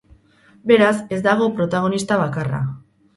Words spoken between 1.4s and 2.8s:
protagonista bakarra.